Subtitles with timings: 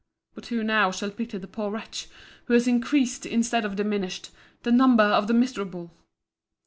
[0.33, 2.07] —But who now shall pity the poor wretch,
[2.45, 4.31] who has increased, instead of diminished,
[4.63, 5.95] the number of the miserable!